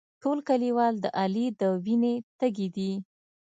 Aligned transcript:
ټول 0.21 0.37
کلیوال 0.49 0.93
د 0.99 1.05
علي 1.19 1.47
د 1.59 1.61
وینې 1.85 2.13
تږي 2.39 2.67
دي. 2.75 2.91